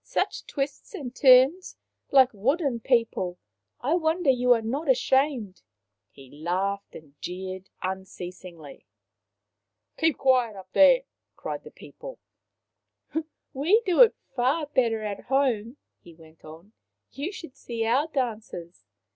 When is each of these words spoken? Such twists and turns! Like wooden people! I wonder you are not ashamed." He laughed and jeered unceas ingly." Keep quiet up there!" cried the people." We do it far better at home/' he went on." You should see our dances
Such 0.03 0.47
twists 0.47 0.95
and 0.95 1.15
turns! 1.15 1.77
Like 2.09 2.33
wooden 2.33 2.79
people! 2.79 3.37
I 3.81 3.93
wonder 3.93 4.31
you 4.31 4.51
are 4.53 4.61
not 4.63 4.89
ashamed." 4.89 5.61
He 6.09 6.31
laughed 6.31 6.95
and 6.95 7.13
jeered 7.21 7.69
unceas 7.83 8.41
ingly." 8.41 8.85
Keep 9.99 10.17
quiet 10.17 10.55
up 10.55 10.71
there!" 10.73 11.03
cried 11.37 11.63
the 11.63 11.69
people." 11.69 12.17
We 13.53 13.83
do 13.85 14.01
it 14.01 14.15
far 14.35 14.65
better 14.65 15.03
at 15.03 15.25
home/' 15.27 15.75
he 15.99 16.15
went 16.15 16.43
on." 16.43 16.73
You 17.11 17.31
should 17.31 17.55
see 17.55 17.85
our 17.85 18.07
dances 18.07 18.87